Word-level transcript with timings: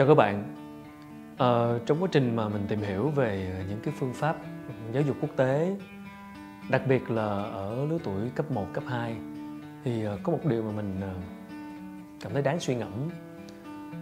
Chào 0.00 0.06
các 0.06 0.14
bạn. 0.14 0.54
Ờ, 1.36 1.80
trong 1.86 2.02
quá 2.02 2.08
trình 2.12 2.36
mà 2.36 2.48
mình 2.48 2.64
tìm 2.68 2.80
hiểu 2.80 3.08
về 3.08 3.64
những 3.68 3.80
cái 3.82 3.94
phương 3.98 4.12
pháp 4.14 4.36
giáo 4.92 5.02
dục 5.02 5.16
quốc 5.20 5.30
tế, 5.36 5.76
đặc 6.70 6.82
biệt 6.88 7.10
là 7.10 7.26
ở 7.42 7.86
lứa 7.90 7.98
tuổi 8.04 8.30
cấp 8.34 8.50
1, 8.50 8.66
cấp 8.72 8.84
2 8.86 9.16
thì 9.84 10.04
ờ, 10.04 10.18
có 10.22 10.32
một 10.32 10.38
điều 10.44 10.62
mà 10.62 10.70
mình 10.72 11.00
ờ, 11.00 11.14
cảm 12.20 12.32
thấy 12.32 12.42
đáng 12.42 12.60
suy 12.60 12.74
ngẫm. 12.74 13.10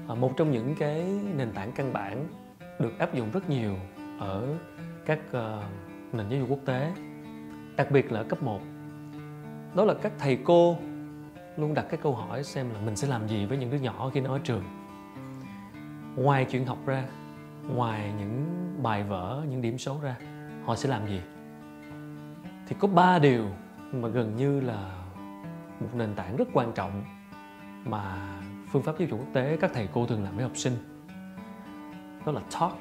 Ờ, 0.08 0.14
một 0.14 0.32
trong 0.36 0.50
những 0.50 0.74
cái 0.78 1.06
nền 1.36 1.52
tảng 1.52 1.72
căn 1.72 1.92
bản 1.92 2.28
được 2.78 2.98
áp 2.98 3.14
dụng 3.14 3.30
rất 3.32 3.50
nhiều 3.50 3.74
ở 4.18 4.46
các 5.06 5.18
nền 6.12 6.28
giáo 6.30 6.40
dục 6.40 6.48
quốc 6.50 6.60
tế, 6.64 6.92
đặc 7.76 7.90
biệt 7.90 8.12
là 8.12 8.20
ở 8.20 8.24
cấp 8.24 8.42
1. 8.42 8.60
Đó 9.74 9.84
là 9.84 9.94
các 9.94 10.12
thầy 10.18 10.38
cô 10.44 10.76
luôn 11.56 11.74
đặt 11.74 11.86
cái 11.90 12.00
câu 12.02 12.14
hỏi 12.14 12.44
xem 12.44 12.70
là 12.74 12.80
mình 12.80 12.96
sẽ 12.96 13.08
làm 13.08 13.28
gì 13.28 13.46
với 13.46 13.58
những 13.58 13.70
đứa 13.70 13.78
nhỏ 13.78 14.10
khi 14.14 14.20
nó 14.20 14.32
ở 14.32 14.38
trường 14.44 14.62
ngoài 16.18 16.46
chuyện 16.50 16.66
học 16.66 16.78
ra, 16.86 17.04
ngoài 17.68 18.12
những 18.18 18.44
bài 18.82 19.02
vở, 19.02 19.44
những 19.48 19.62
điểm 19.62 19.78
số 19.78 20.00
ra, 20.02 20.16
họ 20.64 20.76
sẽ 20.76 20.88
làm 20.88 21.06
gì? 21.06 21.20
Thì 22.66 22.76
có 22.78 22.88
ba 22.88 23.18
điều 23.18 23.44
mà 23.92 24.08
gần 24.08 24.36
như 24.36 24.60
là 24.60 24.92
một 25.80 25.88
nền 25.94 26.14
tảng 26.14 26.36
rất 26.36 26.48
quan 26.52 26.72
trọng 26.72 27.04
mà 27.84 28.16
phương 28.68 28.82
pháp 28.82 28.98
giáo 28.98 29.08
dục 29.08 29.20
quốc 29.20 29.28
tế 29.32 29.56
các 29.60 29.70
thầy 29.74 29.88
cô 29.92 30.06
thường 30.06 30.24
làm 30.24 30.34
với 30.34 30.44
học 30.44 30.56
sinh. 30.56 30.72
Đó 32.26 32.32
là 32.32 32.40
talk, 32.60 32.78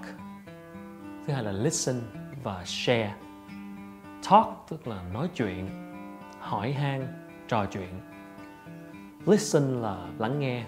thứ 1.27 1.33
hai 1.33 1.43
là 1.43 1.51
listen 1.51 1.95
và 2.43 2.63
share. 2.65 3.15
Talk 4.29 4.47
tức 4.69 4.87
là 4.87 5.03
nói 5.13 5.29
chuyện, 5.35 5.69
hỏi 6.39 6.73
han, 6.73 7.07
trò 7.47 7.65
chuyện. 7.65 8.01
Listen 9.25 9.63
là 9.63 10.07
lắng 10.17 10.39
nghe, 10.39 10.65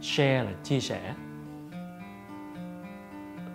share 0.00 0.42
là 0.44 0.52
chia 0.62 0.80
sẻ 0.80 1.14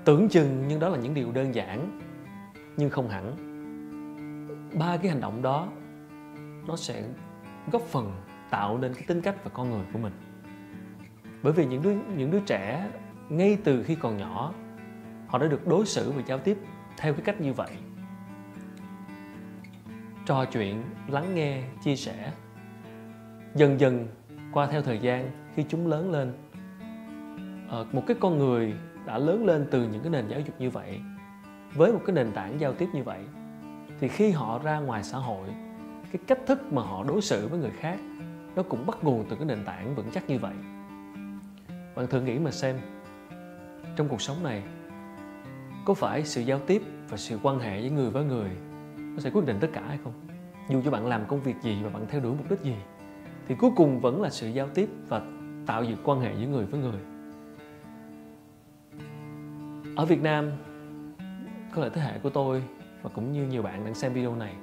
tưởng 0.05 0.29
chừng 0.29 0.63
nhưng 0.67 0.79
đó 0.79 0.89
là 0.89 0.97
những 0.97 1.13
điều 1.13 1.31
đơn 1.31 1.55
giản, 1.55 1.99
nhưng 2.77 2.89
không 2.89 3.09
hẳn. 3.09 3.35
Ba 4.79 4.97
cái 4.97 5.11
hành 5.11 5.21
động 5.21 5.41
đó, 5.41 5.67
nó 6.67 6.75
sẽ 6.75 7.03
góp 7.71 7.81
phần 7.81 8.11
tạo 8.49 8.77
nên 8.77 8.93
cái 8.93 9.03
tính 9.07 9.21
cách 9.21 9.35
và 9.43 9.51
con 9.53 9.69
người 9.69 9.85
của 9.93 9.99
mình. 9.99 10.13
Bởi 11.43 11.53
vì 11.53 11.65
những 11.65 11.81
đứa 11.81 11.93
những 12.17 12.31
đứa 12.31 12.39
trẻ 12.39 12.89
ngay 13.29 13.57
từ 13.63 13.83
khi 13.83 13.95
còn 13.95 14.17
nhỏ, 14.17 14.53
họ 15.27 15.39
đã 15.39 15.47
được 15.47 15.67
đối 15.67 15.85
xử 15.85 16.11
và 16.11 16.21
giao 16.25 16.39
tiếp 16.39 16.57
theo 16.97 17.13
cái 17.13 17.21
cách 17.25 17.41
như 17.41 17.53
vậy. 17.53 17.71
Trò 20.25 20.45
chuyện, 20.45 20.83
lắng 21.07 21.35
nghe, 21.35 21.63
chia 21.83 21.95
sẻ, 21.95 22.31
dần 23.55 23.79
dần 23.79 24.07
qua 24.51 24.67
theo 24.67 24.81
thời 24.81 24.99
gian 24.99 25.29
khi 25.55 25.65
chúng 25.69 25.87
lớn 25.87 26.11
lên 26.11 26.33
ờ, 27.69 27.85
một 27.91 28.03
cái 28.07 28.17
con 28.19 28.37
người 28.37 28.73
đã 29.05 29.17
lớn 29.17 29.45
lên 29.45 29.67
từ 29.71 29.87
những 29.87 30.01
cái 30.01 30.11
nền 30.11 30.27
giáo 30.27 30.39
dục 30.39 30.55
như 30.59 30.69
vậy, 30.69 30.99
với 31.73 31.93
một 31.93 31.99
cái 32.05 32.15
nền 32.15 32.31
tảng 32.31 32.59
giao 32.59 32.73
tiếp 32.73 32.87
như 32.93 33.03
vậy, 33.03 33.19
thì 33.99 34.07
khi 34.07 34.31
họ 34.31 34.59
ra 34.59 34.79
ngoài 34.79 35.03
xã 35.03 35.17
hội, 35.17 35.47
cái 36.11 36.21
cách 36.27 36.39
thức 36.45 36.73
mà 36.73 36.81
họ 36.81 37.03
đối 37.03 37.21
xử 37.21 37.47
với 37.47 37.59
người 37.59 37.71
khác, 37.79 37.99
nó 38.55 38.63
cũng 38.63 38.85
bắt 38.85 38.97
nguồn 39.01 39.25
từ 39.29 39.35
cái 39.35 39.45
nền 39.45 39.65
tảng 39.65 39.95
vững 39.95 40.11
chắc 40.13 40.29
như 40.29 40.39
vậy. 40.39 40.53
Bạn 41.95 42.07
thử 42.07 42.21
nghĩ 42.21 42.39
mà 42.39 42.51
xem, 42.51 42.79
trong 43.95 44.07
cuộc 44.07 44.21
sống 44.21 44.43
này, 44.43 44.63
có 45.85 45.93
phải 45.93 46.23
sự 46.23 46.41
giao 46.41 46.59
tiếp 46.59 46.81
và 47.09 47.17
sự 47.17 47.39
quan 47.43 47.59
hệ 47.59 47.81
với 47.81 47.89
người 47.89 48.09
với 48.09 48.25
người 48.25 48.49
nó 48.95 49.19
sẽ 49.19 49.29
quyết 49.29 49.45
định 49.45 49.57
tất 49.59 49.69
cả 49.73 49.81
hay 49.87 49.99
không? 50.03 50.13
Dù 50.69 50.81
cho 50.85 50.91
bạn 50.91 51.05
làm 51.05 51.25
công 51.25 51.41
việc 51.41 51.55
gì 51.61 51.77
và 51.83 51.89
bạn 51.89 52.05
theo 52.09 52.21
đuổi 52.21 52.35
mục 52.37 52.49
đích 52.49 52.61
gì, 52.61 52.75
thì 53.47 53.55
cuối 53.55 53.71
cùng 53.75 53.99
vẫn 53.99 54.21
là 54.21 54.29
sự 54.29 54.47
giao 54.47 54.67
tiếp 54.67 54.89
và 55.07 55.21
tạo 55.65 55.83
dựng 55.83 55.97
quan 56.03 56.19
hệ 56.19 56.33
giữa 56.39 56.47
người 56.47 56.65
với 56.65 56.79
người 56.79 57.12
ở 59.95 60.05
Việt 60.05 60.21
Nam 60.21 60.51
có 61.75 61.81
lẽ 61.81 61.89
thế 61.93 62.01
hệ 62.01 62.19
của 62.19 62.29
tôi 62.29 62.63
và 63.01 63.09
cũng 63.13 63.31
như 63.31 63.47
nhiều 63.47 63.61
bạn 63.61 63.85
đang 63.85 63.95
xem 63.95 64.13
video 64.13 64.35
này 64.35 64.55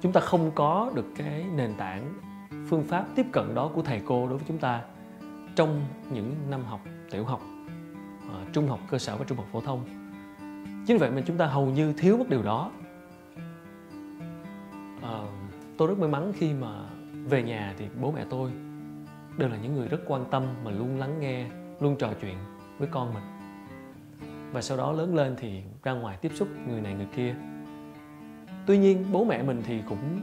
chúng 0.00 0.12
ta 0.12 0.20
không 0.20 0.50
có 0.54 0.92
được 0.94 1.06
cái 1.16 1.46
nền 1.56 1.74
tảng 1.74 2.14
phương 2.68 2.84
pháp 2.84 3.06
tiếp 3.14 3.26
cận 3.32 3.54
đó 3.54 3.70
của 3.74 3.82
thầy 3.82 4.00
cô 4.06 4.28
đối 4.28 4.38
với 4.38 4.44
chúng 4.48 4.58
ta 4.58 4.82
trong 5.56 5.80
những 6.10 6.34
năm 6.50 6.64
học 6.64 6.80
tiểu 7.10 7.24
học 7.24 7.40
ờ, 8.30 8.44
trung 8.52 8.68
học 8.68 8.80
cơ 8.90 8.98
sở 8.98 9.16
và 9.16 9.24
trung 9.24 9.38
học 9.38 9.46
phổ 9.52 9.60
thông. 9.60 9.84
Chính 10.86 10.98
vậy 10.98 11.10
mà 11.10 11.22
chúng 11.26 11.36
ta 11.36 11.46
hầu 11.46 11.66
như 11.66 11.92
thiếu 11.92 12.16
mất 12.16 12.28
điều 12.28 12.42
đó. 12.42 12.70
À, 15.02 15.20
tôi 15.78 15.88
rất 15.88 15.98
may 15.98 16.08
mắn 16.08 16.32
khi 16.36 16.52
mà 16.52 16.68
về 17.24 17.42
nhà 17.42 17.74
thì 17.78 17.84
bố 18.00 18.12
mẹ 18.12 18.24
tôi 18.30 18.50
đều 19.38 19.48
là 19.48 19.56
những 19.56 19.74
người 19.74 19.88
rất 19.88 20.00
quan 20.06 20.24
tâm 20.30 20.42
mà 20.64 20.70
luôn 20.70 20.98
lắng 20.98 21.20
nghe 21.20 21.46
luôn 21.80 21.96
trò 21.96 22.08
chuyện 22.20 22.36
với 22.78 22.88
con 22.92 23.14
mình 23.14 23.33
và 24.54 24.62
sau 24.62 24.76
đó 24.76 24.92
lớn 24.92 25.14
lên 25.14 25.34
thì 25.38 25.62
ra 25.82 25.92
ngoài 25.92 26.16
tiếp 26.20 26.32
xúc 26.34 26.48
người 26.68 26.80
này 26.80 26.94
người 26.94 27.08
kia. 27.16 27.34
Tuy 28.66 28.78
nhiên, 28.78 29.04
bố 29.12 29.24
mẹ 29.24 29.42
mình 29.42 29.62
thì 29.66 29.82
cũng 29.88 30.20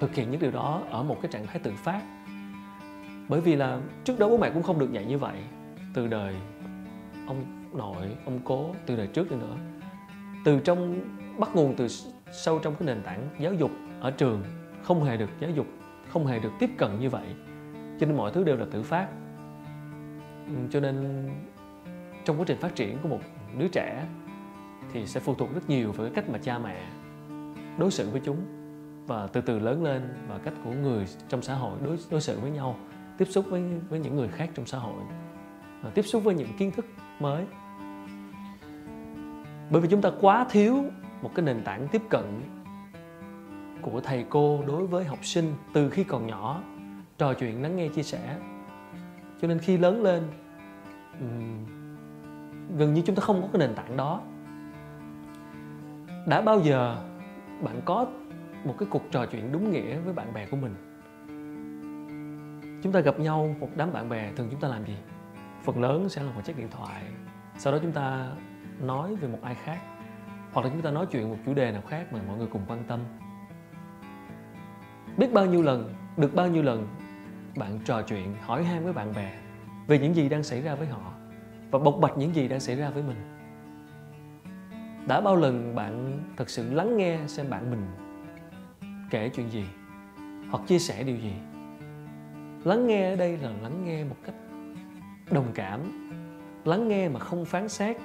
thực 0.00 0.14
hiện 0.14 0.30
những 0.30 0.40
điều 0.40 0.50
đó 0.50 0.82
ở 0.90 1.02
một 1.02 1.18
cái 1.22 1.30
trạng 1.32 1.46
thái 1.46 1.58
tự 1.58 1.72
phát. 1.76 2.02
Bởi 3.28 3.40
vì 3.40 3.56
là 3.56 3.80
trước 4.04 4.18
đó 4.18 4.28
bố 4.28 4.36
mẹ 4.36 4.50
cũng 4.50 4.62
không 4.62 4.78
được 4.78 4.92
dạy 4.92 5.04
như 5.04 5.18
vậy 5.18 5.38
từ 5.94 6.06
đời 6.06 6.34
ông 7.26 7.44
nội, 7.74 8.16
ông 8.24 8.40
cố, 8.44 8.74
từ 8.86 8.96
đời 8.96 9.06
trước 9.06 9.30
đi 9.30 9.36
nữa. 9.36 9.56
Từ 10.44 10.60
trong, 10.60 11.00
bắt 11.38 11.48
nguồn 11.54 11.74
từ 11.76 11.88
sâu 12.32 12.58
trong 12.58 12.74
cái 12.74 12.86
nền 12.86 13.02
tảng 13.02 13.28
giáo 13.40 13.52
dục 13.52 13.70
ở 14.00 14.10
trường, 14.10 14.42
không 14.82 15.04
hề 15.04 15.16
được 15.16 15.30
giáo 15.40 15.50
dục, 15.50 15.66
không 16.08 16.26
hề 16.26 16.38
được 16.38 16.52
tiếp 16.58 16.70
cận 16.78 17.00
như 17.00 17.10
vậy. 17.10 17.26
Cho 18.00 18.06
nên 18.06 18.16
mọi 18.16 18.30
thứ 18.32 18.44
đều 18.44 18.56
là 18.56 18.66
tự 18.70 18.82
phát. 18.82 19.08
Ừ, 20.46 20.54
cho 20.70 20.80
nên 20.80 21.28
trong 22.28 22.38
quá 22.38 22.44
trình 22.48 22.58
phát 22.58 22.74
triển 22.74 22.98
của 23.02 23.08
một 23.08 23.20
đứa 23.58 23.68
trẻ 23.68 24.06
thì 24.92 25.06
sẽ 25.06 25.20
phụ 25.20 25.34
thuộc 25.34 25.54
rất 25.54 25.68
nhiều 25.68 25.92
vào 25.92 26.06
cái 26.06 26.14
cách 26.14 26.30
mà 26.30 26.38
cha 26.38 26.58
mẹ 26.58 26.86
đối 27.78 27.90
xử 27.90 28.10
với 28.10 28.20
chúng 28.24 28.36
và 29.06 29.26
từ 29.26 29.40
từ 29.40 29.58
lớn 29.58 29.84
lên 29.84 30.14
và 30.28 30.38
cách 30.38 30.54
của 30.64 30.70
người 30.70 31.06
trong 31.28 31.42
xã 31.42 31.54
hội 31.54 31.78
đối 31.84 31.98
đối 32.10 32.20
xử 32.20 32.40
với 32.40 32.50
nhau, 32.50 32.76
tiếp 33.18 33.24
xúc 33.24 33.44
với 33.48 33.62
với 33.88 34.00
những 34.00 34.16
người 34.16 34.28
khác 34.28 34.50
trong 34.54 34.66
xã 34.66 34.78
hội 34.78 35.02
và 35.82 35.90
tiếp 35.90 36.02
xúc 36.02 36.24
với 36.24 36.34
những 36.34 36.48
kiến 36.58 36.70
thức 36.70 36.86
mới. 37.20 37.44
Bởi 39.70 39.80
vì 39.82 39.88
chúng 39.88 40.02
ta 40.02 40.10
quá 40.20 40.46
thiếu 40.50 40.84
một 41.22 41.30
cái 41.34 41.44
nền 41.44 41.62
tảng 41.64 41.88
tiếp 41.88 42.02
cận 42.10 42.42
của 43.82 44.00
thầy 44.00 44.24
cô 44.28 44.64
đối 44.66 44.86
với 44.86 45.04
học 45.04 45.24
sinh 45.24 45.54
từ 45.72 45.90
khi 45.90 46.04
còn 46.04 46.26
nhỏ, 46.26 46.62
trò 47.18 47.34
chuyện, 47.34 47.62
lắng 47.62 47.76
nghe, 47.76 47.88
chia 47.88 48.02
sẻ. 48.02 48.36
Cho 49.40 49.48
nên 49.48 49.58
khi 49.58 49.78
lớn 49.78 50.02
lên 50.02 50.22
gần 52.76 52.94
như 52.94 53.02
chúng 53.06 53.16
ta 53.16 53.20
không 53.20 53.42
có 53.42 53.48
cái 53.52 53.60
nền 53.60 53.74
tảng 53.74 53.96
đó. 53.96 54.20
Đã 56.26 56.40
bao 56.40 56.60
giờ 56.60 56.96
bạn 57.62 57.80
có 57.84 58.06
một 58.64 58.74
cái 58.78 58.88
cuộc 58.90 59.02
trò 59.10 59.26
chuyện 59.26 59.52
đúng 59.52 59.72
nghĩa 59.72 59.98
với 59.98 60.12
bạn 60.14 60.32
bè 60.32 60.46
của 60.46 60.56
mình? 60.56 60.74
Chúng 62.82 62.92
ta 62.92 63.00
gặp 63.00 63.20
nhau, 63.20 63.54
một 63.60 63.68
đám 63.76 63.92
bạn 63.92 64.08
bè 64.08 64.32
thường 64.36 64.48
chúng 64.50 64.60
ta 64.60 64.68
làm 64.68 64.84
gì? 64.84 64.96
Phần 65.64 65.82
lớn 65.82 66.08
sẽ 66.08 66.22
là 66.22 66.32
một 66.32 66.40
chiếc 66.44 66.56
điện 66.56 66.68
thoại, 66.70 67.02
sau 67.58 67.72
đó 67.72 67.78
chúng 67.82 67.92
ta 67.92 68.32
nói 68.80 69.16
về 69.16 69.28
một 69.28 69.38
ai 69.42 69.54
khác, 69.54 69.78
hoặc 70.52 70.64
là 70.64 70.70
chúng 70.70 70.82
ta 70.82 70.90
nói 70.90 71.06
chuyện 71.06 71.30
một 71.30 71.36
chủ 71.46 71.54
đề 71.54 71.72
nào 71.72 71.82
khác 71.88 72.12
mà 72.12 72.20
mọi 72.28 72.38
người 72.38 72.46
cùng 72.46 72.62
quan 72.68 72.84
tâm. 72.88 73.00
Biết 75.16 75.32
bao 75.32 75.46
nhiêu 75.46 75.62
lần, 75.62 75.94
được 76.16 76.34
bao 76.34 76.48
nhiêu 76.48 76.62
lần 76.62 76.88
bạn 77.56 77.78
trò 77.84 78.02
chuyện, 78.02 78.34
hỏi 78.40 78.64
han 78.64 78.84
với 78.84 78.92
bạn 78.92 79.14
bè 79.14 79.32
về 79.86 79.98
những 79.98 80.14
gì 80.14 80.28
đang 80.28 80.42
xảy 80.42 80.62
ra 80.62 80.74
với 80.74 80.86
họ 80.86 81.12
và 81.70 81.78
bộc 81.78 81.98
bạch 82.00 82.18
những 82.18 82.34
gì 82.34 82.48
đang 82.48 82.60
xảy 82.60 82.76
ra 82.76 82.90
với 82.90 83.02
mình. 83.02 83.16
Đã 85.06 85.20
bao 85.20 85.36
lần 85.36 85.74
bạn 85.74 86.22
thật 86.36 86.50
sự 86.50 86.74
lắng 86.74 86.96
nghe 86.96 87.18
xem 87.26 87.50
bạn 87.50 87.70
mình 87.70 87.86
kể 89.10 89.28
chuyện 89.28 89.50
gì 89.50 89.64
hoặc 90.50 90.62
chia 90.66 90.78
sẻ 90.78 91.02
điều 91.02 91.16
gì. 91.16 91.32
Lắng 92.64 92.86
nghe 92.86 93.10
ở 93.10 93.16
đây 93.16 93.36
là 93.36 93.50
lắng 93.62 93.84
nghe 93.84 94.04
một 94.04 94.16
cách 94.24 94.34
đồng 95.30 95.46
cảm, 95.54 95.80
lắng 96.64 96.88
nghe 96.88 97.08
mà 97.08 97.20
không 97.20 97.44
phán 97.44 97.68
xét, 97.68 97.96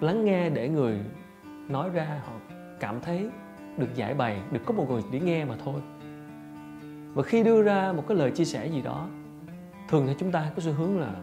lắng 0.00 0.24
nghe 0.24 0.50
để 0.50 0.68
người 0.68 1.00
nói 1.68 1.90
ra 1.90 2.20
họ 2.26 2.32
cảm 2.80 3.00
thấy 3.00 3.30
được 3.78 3.94
giải 3.94 4.14
bày, 4.14 4.40
được 4.52 4.60
có 4.66 4.74
một 4.74 4.86
người 4.90 5.02
để 5.12 5.20
nghe 5.20 5.44
mà 5.44 5.54
thôi. 5.64 5.80
Và 7.14 7.22
khi 7.22 7.42
đưa 7.42 7.62
ra 7.62 7.92
một 7.92 8.04
cái 8.08 8.16
lời 8.16 8.30
chia 8.30 8.44
sẻ 8.44 8.66
gì 8.66 8.82
đó, 8.82 9.08
thường 9.88 10.04
thì 10.06 10.14
chúng 10.18 10.32
ta 10.32 10.50
có 10.56 10.62
xu 10.62 10.72
hướng 10.72 11.00
là, 11.00 11.14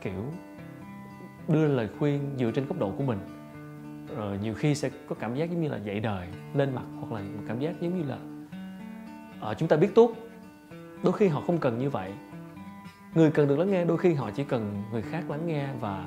kiểu 0.00 0.24
đưa 1.48 1.66
lời 1.68 1.88
khuyên 1.98 2.34
dựa 2.38 2.50
trên 2.50 2.66
góc 2.66 2.78
độ 2.78 2.90
của 2.90 3.04
mình. 3.04 3.18
Rồi 4.16 4.38
nhiều 4.42 4.54
khi 4.54 4.74
sẽ 4.74 4.90
có 5.08 5.14
cảm 5.20 5.34
giác 5.34 5.50
giống 5.50 5.62
như 5.62 5.68
là 5.68 5.76
dạy 5.76 6.00
đời 6.00 6.28
lên 6.54 6.74
mặt 6.74 6.84
hoặc 7.00 7.12
là 7.12 7.20
một 7.20 7.42
cảm 7.48 7.60
giác 7.60 7.80
giống 7.80 7.98
như 7.98 8.04
là 8.08 8.18
à, 9.40 9.54
chúng 9.54 9.68
ta 9.68 9.76
biết 9.76 9.94
tốt. 9.94 10.12
Đôi 11.02 11.12
khi 11.12 11.28
họ 11.28 11.42
không 11.46 11.58
cần 11.58 11.78
như 11.78 11.90
vậy. 11.90 12.12
Người 13.14 13.30
cần 13.30 13.48
được 13.48 13.58
lắng 13.58 13.70
nghe 13.70 13.84
đôi 13.84 13.98
khi 13.98 14.14
họ 14.14 14.30
chỉ 14.30 14.44
cần 14.44 14.82
người 14.92 15.02
khác 15.02 15.30
lắng 15.30 15.46
nghe 15.46 15.68
và 15.80 16.04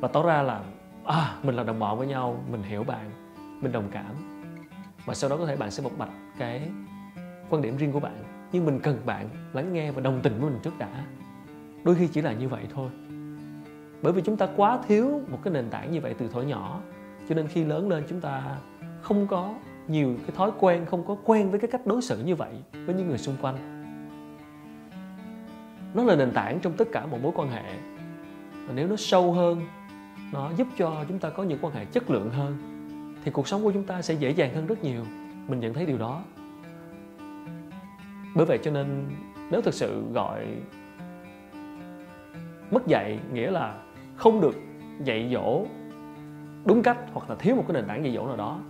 và 0.00 0.08
tỏ 0.08 0.22
ra 0.22 0.42
là 0.42 0.64
à 1.04 1.36
mình 1.42 1.54
là 1.54 1.62
đồng 1.62 1.78
bọn 1.78 1.98
với 1.98 2.06
nhau 2.06 2.44
mình 2.50 2.62
hiểu 2.62 2.84
bạn 2.84 3.10
mình 3.60 3.72
đồng 3.72 3.88
cảm. 3.90 4.14
Và 5.04 5.14
sau 5.14 5.30
đó 5.30 5.36
có 5.36 5.46
thể 5.46 5.56
bạn 5.56 5.70
sẽ 5.70 5.82
bộc 5.82 5.98
bạch 5.98 6.10
cái 6.38 6.68
quan 7.50 7.62
điểm 7.62 7.76
riêng 7.76 7.92
của 7.92 8.00
bạn. 8.00 8.24
Nhưng 8.52 8.64
mình 8.64 8.80
cần 8.80 8.98
bạn 9.06 9.28
lắng 9.52 9.72
nghe 9.72 9.90
và 9.90 10.00
đồng 10.00 10.20
tình 10.22 10.40
với 10.40 10.50
mình 10.50 10.60
trước 10.62 10.78
đã. 10.78 11.04
Đôi 11.84 11.94
khi 11.94 12.08
chỉ 12.08 12.22
là 12.22 12.32
như 12.32 12.48
vậy 12.48 12.66
thôi 12.74 12.90
bởi 14.04 14.12
vì 14.12 14.22
chúng 14.22 14.36
ta 14.36 14.48
quá 14.56 14.78
thiếu 14.88 15.20
một 15.28 15.38
cái 15.42 15.54
nền 15.54 15.70
tảng 15.70 15.92
như 15.92 16.00
vậy 16.00 16.14
từ 16.18 16.28
thuở 16.28 16.42
nhỏ, 16.42 16.80
cho 17.28 17.34
nên 17.34 17.48
khi 17.48 17.64
lớn 17.64 17.88
lên 17.88 18.04
chúng 18.08 18.20
ta 18.20 18.56
không 19.02 19.26
có 19.26 19.54
nhiều 19.88 20.14
cái 20.26 20.36
thói 20.36 20.50
quen, 20.58 20.86
không 20.86 21.06
có 21.06 21.16
quen 21.24 21.50
với 21.50 21.60
cái 21.60 21.70
cách 21.70 21.86
đối 21.86 22.02
xử 22.02 22.22
như 22.24 22.34
vậy 22.34 22.52
với 22.72 22.94
những 22.94 23.08
người 23.08 23.18
xung 23.18 23.36
quanh. 23.42 23.56
Nó 25.94 26.04
là 26.04 26.16
nền 26.16 26.30
tảng 26.30 26.60
trong 26.60 26.72
tất 26.72 26.88
cả 26.92 27.06
một 27.06 27.18
mối 27.22 27.32
quan 27.34 27.50
hệ. 27.50 27.62
Và 28.66 28.72
nếu 28.74 28.88
nó 28.88 28.96
sâu 28.96 29.32
hơn, 29.32 29.60
nó 30.32 30.50
giúp 30.56 30.68
cho 30.78 31.04
chúng 31.08 31.18
ta 31.18 31.30
có 31.30 31.42
những 31.42 31.58
quan 31.62 31.74
hệ 31.74 31.84
chất 31.84 32.10
lượng 32.10 32.30
hơn, 32.30 32.56
thì 33.24 33.30
cuộc 33.30 33.48
sống 33.48 33.62
của 33.62 33.72
chúng 33.72 33.84
ta 33.84 34.02
sẽ 34.02 34.14
dễ 34.14 34.30
dàng 34.30 34.54
hơn 34.54 34.66
rất 34.66 34.82
nhiều. 34.82 35.04
Mình 35.48 35.60
nhận 35.60 35.74
thấy 35.74 35.86
điều 35.86 35.98
đó. 35.98 36.22
Bởi 38.34 38.46
vậy 38.46 38.58
cho 38.62 38.70
nên 38.70 39.06
nếu 39.50 39.60
thực 39.60 39.74
sự 39.74 40.02
gọi 40.12 40.46
mất 42.70 42.86
dạy 42.86 43.18
nghĩa 43.32 43.50
là 43.50 43.83
không 44.16 44.40
được 44.40 44.54
dạy 45.04 45.30
dỗ 45.32 45.66
đúng 46.64 46.82
cách 46.82 46.98
hoặc 47.12 47.30
là 47.30 47.36
thiếu 47.36 47.56
một 47.56 47.64
cái 47.68 47.74
nền 47.74 47.86
tảng 47.86 48.04
dạy 48.04 48.14
dỗ 48.14 48.26
nào 48.26 48.36
đó, 48.36 48.60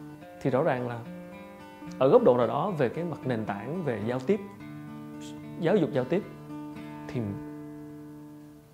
thì 0.43 0.50
rõ 0.50 0.62
ràng 0.62 0.88
là 0.88 0.99
ở 1.99 2.08
góc 2.08 2.23
độ 2.23 2.37
nào 2.37 2.46
đó 2.46 2.70
về 2.70 2.88
cái 2.88 3.05
mặt 3.05 3.19
nền 3.25 3.44
tảng 3.44 3.85
về 3.85 4.00
giao 4.06 4.19
tiếp, 4.19 4.41
giáo 5.61 5.76
dục 5.76 5.91
giao 5.93 6.05
tiếp, 6.05 6.23
thì 7.08 7.20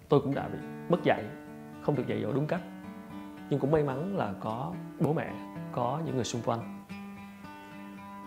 tôi 0.09 0.21
cũng 0.21 0.35
đã 0.35 0.49
bị 0.49 0.59
mất 0.89 1.03
dạy, 1.03 1.25
không 1.83 1.97
được 1.97 2.07
dạy 2.07 2.23
dỗ 2.23 2.33
đúng 2.33 2.47
cách. 2.47 2.61
Nhưng 3.51 3.61
cũng 3.61 3.71
may 3.71 3.83
mắn 3.83 4.17
là 4.17 4.33
có 4.41 4.73
bố 5.01 5.13
mẹ, 5.13 5.31
có 5.73 6.01
những 6.07 6.15
người 6.15 6.25
xung 6.25 6.43
quanh. 6.43 6.85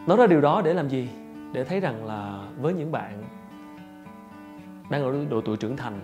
Nói 0.08 0.18
ra 0.18 0.28
điều 0.28 0.42
đó 0.42 0.62
để 0.66 0.74
làm 0.74 0.90
gì? 0.90 1.10
Để 1.54 1.64
thấy 1.64 1.80
rằng 1.80 2.06
là 2.06 2.48
với 2.62 2.74
những 2.74 2.92
bạn 2.92 3.24
đang 4.90 5.04
ở 5.04 5.26
độ 5.30 5.42
tuổi 5.42 5.58
trưởng 5.58 5.78
thành 5.78 6.00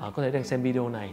ờ, 0.00 0.10
có 0.10 0.22
thể 0.22 0.30
đang 0.30 0.44
xem 0.44 0.62
video 0.62 0.88
này 0.88 1.10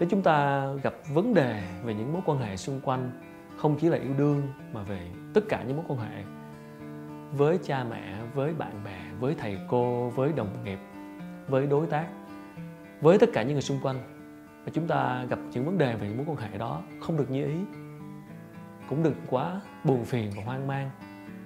nếu 0.00 0.08
chúng 0.08 0.22
ta 0.22 0.66
gặp 0.82 0.94
vấn 1.14 1.34
đề 1.34 1.62
về 1.84 1.94
những 1.94 2.12
mối 2.12 2.22
quan 2.26 2.38
hệ 2.38 2.56
xung 2.56 2.80
quanh, 2.80 3.10
không 3.56 3.76
chỉ 3.80 3.88
là 3.88 3.96
yêu 3.96 4.14
đương 4.18 4.42
mà 4.72 4.82
về 4.82 5.10
tất 5.34 5.40
cả 5.48 5.62
những 5.66 5.76
mối 5.76 5.86
quan 5.88 6.00
hệ 6.00 6.24
với 7.32 7.58
cha 7.62 7.84
mẹ, 7.84 8.14
với 8.34 8.54
bạn 8.54 8.84
bè, 8.84 9.00
với 9.20 9.34
thầy 9.38 9.58
cô, 9.68 10.10
với 10.10 10.32
đồng 10.32 10.64
nghiệp, 10.64 10.78
với 11.48 11.66
đối 11.66 11.86
tác, 11.86 12.06
với 13.00 13.18
tất 13.18 13.30
cả 13.32 13.42
những 13.42 13.52
người 13.52 13.62
xung 13.62 13.80
quanh 13.82 13.96
và 14.64 14.70
chúng 14.74 14.86
ta 14.86 15.24
gặp 15.30 15.38
những 15.52 15.64
vấn 15.64 15.78
đề 15.78 15.94
về 15.94 16.08
những 16.08 16.16
mối 16.16 16.26
quan 16.28 16.50
hệ 16.50 16.58
đó 16.58 16.82
không 17.00 17.16
được 17.16 17.30
như 17.30 17.44
ý, 17.44 17.56
cũng 18.88 19.02
đừng 19.02 19.14
quá 19.30 19.60
buồn 19.84 20.04
phiền 20.04 20.30
và 20.36 20.42
hoang 20.44 20.66
mang. 20.66 20.90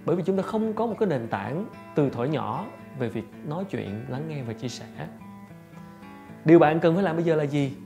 Bởi 0.04 0.16
vì 0.16 0.22
chúng 0.26 0.36
ta 0.36 0.42
không 0.42 0.72
có 0.72 0.86
một 0.86 0.94
cái 0.98 1.08
nền 1.08 1.28
tảng 1.28 1.66
từ 1.94 2.10
thổi 2.10 2.28
nhỏ 2.28 2.66
về 2.98 3.08
việc 3.08 3.24
nói 3.44 3.64
chuyện, 3.70 4.04
lắng 4.08 4.24
nghe 4.28 4.42
và 4.42 4.52
chia 4.52 4.68
sẻ. 4.68 4.86
Điều 6.44 6.58
bạn 6.58 6.80
cần 6.80 6.94
phải 6.94 7.04
làm 7.04 7.16
bây 7.16 7.24
giờ 7.24 7.36
là 7.36 7.44
gì? 7.44 7.76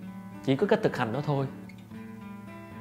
Chỉ 0.48 0.56
có 0.56 0.66
cách 0.66 0.78
thực 0.82 0.96
hành 0.96 1.12
đó 1.12 1.20
thôi. 1.26 1.46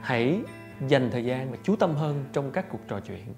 Hãy 0.01 0.41
dành 0.87 1.09
thời 1.11 1.25
gian 1.25 1.51
và 1.51 1.57
chú 1.63 1.75
tâm 1.75 1.95
hơn 1.95 2.25
trong 2.33 2.51
các 2.51 2.69
cuộc 2.69 2.79
trò 2.87 2.99
chuyện. 2.99 3.33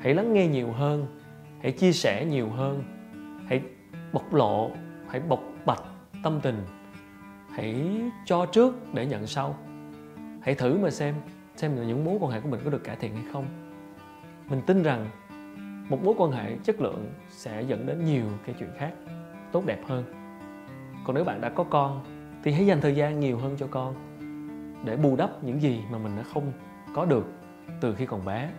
Hãy 0.00 0.14
lắng 0.14 0.32
nghe 0.32 0.46
nhiều 0.46 0.72
hơn, 0.72 1.20
hãy 1.62 1.72
chia 1.72 1.92
sẻ 1.92 2.24
nhiều 2.24 2.48
hơn, 2.48 2.84
hãy 3.48 3.62
bộc 4.12 4.34
lộ, 4.34 4.70
hãy 5.08 5.20
bộc 5.20 5.40
bạch 5.64 5.82
tâm 6.22 6.40
tình. 6.42 6.64
Hãy 7.50 8.00
cho 8.26 8.46
trước 8.46 8.94
để 8.94 9.06
nhận 9.06 9.26
sau. 9.26 9.58
Hãy 10.42 10.54
thử 10.54 10.78
mà 10.78 10.90
xem 10.90 11.14
xem 11.56 11.76
là 11.76 11.84
những 11.84 12.04
mối 12.04 12.18
quan 12.20 12.32
hệ 12.32 12.40
của 12.40 12.48
mình 12.48 12.60
có 12.64 12.70
được 12.70 12.84
cải 12.84 12.96
thiện 12.96 13.14
hay 13.14 13.24
không. 13.32 13.46
Mình 14.48 14.62
tin 14.66 14.82
rằng 14.82 15.06
một 15.88 16.04
mối 16.04 16.14
quan 16.18 16.32
hệ 16.32 16.56
chất 16.64 16.80
lượng 16.80 17.12
sẽ 17.28 17.62
dẫn 17.62 17.86
đến 17.86 18.04
nhiều 18.04 18.26
cái 18.46 18.54
chuyện 18.58 18.70
khác 18.78 18.92
tốt 19.52 19.66
đẹp 19.66 19.80
hơn. 19.86 20.04
Còn 21.04 21.14
nếu 21.14 21.24
bạn 21.24 21.40
đã 21.40 21.48
có 21.48 21.64
con 21.64 22.15
thì 22.46 22.52
hãy 22.52 22.66
dành 22.66 22.80
thời 22.80 22.94
gian 22.94 23.20
nhiều 23.20 23.38
hơn 23.38 23.56
cho 23.58 23.66
con 23.66 23.94
để 24.84 24.96
bù 24.96 25.16
đắp 25.16 25.44
những 25.44 25.62
gì 25.62 25.82
mà 25.90 25.98
mình 25.98 26.16
đã 26.16 26.22
không 26.22 26.52
có 26.94 27.04
được 27.04 27.26
từ 27.80 27.94
khi 27.94 28.06
còn 28.06 28.24
bé. 28.24 28.50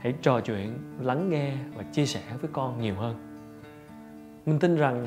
Hãy 0.00 0.14
trò 0.22 0.40
chuyện, 0.40 0.78
lắng 1.00 1.28
nghe 1.28 1.52
và 1.74 1.82
chia 1.82 2.06
sẻ 2.06 2.22
với 2.40 2.50
con 2.52 2.80
nhiều 2.80 2.94
hơn. 2.94 3.16
Mình 4.46 4.58
tin 4.58 4.76
rằng 4.76 5.06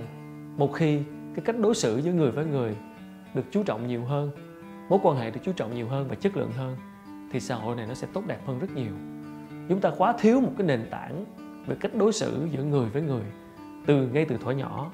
một 0.57 0.73
khi 0.73 0.99
cái 1.35 1.45
cách 1.45 1.59
đối 1.59 1.75
xử 1.75 1.97
giữa 1.97 2.11
người 2.11 2.31
với 2.31 2.45
người 2.45 2.75
được 3.33 3.45
chú 3.51 3.63
trọng 3.63 3.87
nhiều 3.87 4.05
hơn, 4.05 4.31
mối 4.89 4.99
quan 5.03 5.17
hệ 5.17 5.31
được 5.31 5.39
chú 5.43 5.51
trọng 5.53 5.75
nhiều 5.75 5.87
hơn 5.87 6.07
và 6.07 6.15
chất 6.15 6.37
lượng 6.37 6.51
hơn, 6.51 6.75
thì 7.31 7.39
xã 7.39 7.55
hội 7.55 7.75
này 7.75 7.87
nó 7.87 7.93
sẽ 7.93 8.07
tốt 8.13 8.23
đẹp 8.27 8.39
hơn 8.45 8.59
rất 8.59 8.71
nhiều. 8.75 8.93
Chúng 9.69 9.81
ta 9.81 9.91
quá 9.97 10.13
thiếu 10.19 10.41
một 10.41 10.51
cái 10.57 10.67
nền 10.67 10.87
tảng 10.91 11.25
về 11.67 11.75
cách 11.79 11.95
đối 11.95 12.13
xử 12.13 12.47
giữa 12.51 12.63
người 12.63 12.89
với 12.89 13.01
người 13.01 13.23
từ 13.85 14.07
ngay 14.07 14.25
từ 14.25 14.37
thuở 14.37 14.51
nhỏ. 14.51 14.91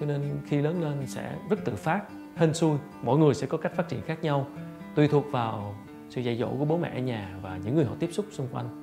Cho 0.00 0.06
nên 0.06 0.22
khi 0.46 0.62
lớn 0.62 0.82
lên 0.82 1.06
sẽ 1.06 1.36
rất 1.50 1.64
tự 1.64 1.74
phát 1.74 2.02
hên 2.40 2.54
xui, 2.54 2.78
mỗi 3.02 3.18
người 3.18 3.34
sẽ 3.34 3.46
có 3.46 3.58
cách 3.58 3.72
phát 3.76 3.88
triển 3.88 4.02
khác 4.02 4.22
nhau, 4.22 4.46
tùy 4.94 5.08
thuộc 5.08 5.24
vào 5.32 5.74
sự 6.08 6.20
dạy 6.20 6.36
dỗ 6.36 6.48
của 6.58 6.64
bố 6.64 6.78
mẹ 6.78 6.90
ở 6.94 7.00
nhà 7.00 7.36
và 7.42 7.58
những 7.64 7.74
người 7.74 7.84
họ 7.84 7.94
tiếp 7.98 8.08
xúc 8.12 8.26
xung 8.30 8.48
quanh. 8.52 8.82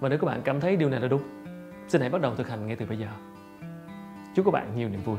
Và 0.00 0.08
nếu 0.08 0.18
các 0.18 0.26
bạn 0.26 0.40
cảm 0.44 0.60
thấy 0.60 0.76
điều 0.76 0.88
này 0.88 1.00
là 1.00 1.08
đúng, 1.08 1.22
xin 1.88 2.00
hãy 2.00 2.10
bắt 2.10 2.22
đầu 2.22 2.34
thực 2.34 2.48
hành 2.48 2.66
ngay 2.66 2.76
từ 2.76 2.86
bây 2.86 2.98
giờ. 2.98 3.08
Chúc 4.34 4.44
các 4.44 4.50
bạn 4.50 4.76
nhiều 4.76 4.88
niềm 4.88 5.02
vui. 5.04 5.16